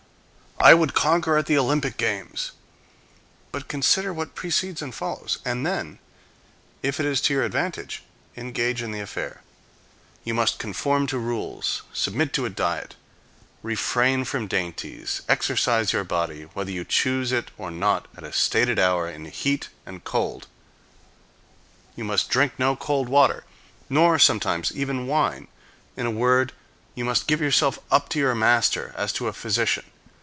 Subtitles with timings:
[0.63, 2.51] "I would conquer at the Olympic games."
[3.51, 5.97] But consider what precedes and follows, and then,
[6.83, 8.03] if it is for your advantage,
[8.37, 9.41] engage in the affair.
[10.23, 12.93] You must conform to rules, submit to a diet,
[13.63, 18.77] refrain from dainties; exercise your body, whether you choose it or not, at a stated
[18.77, 20.45] hour, in heat and cold;
[21.95, 23.45] you must drink no cold water,
[23.89, 25.47] nor sometimes even wine.
[25.97, 26.53] In a word,
[26.93, 29.85] you must give yourself up to your master, as to a physician.